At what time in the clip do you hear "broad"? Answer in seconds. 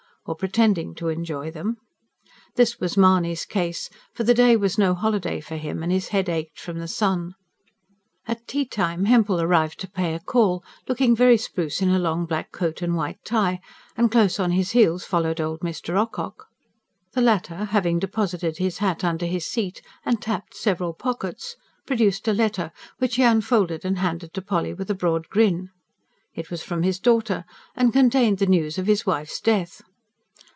24.95-25.29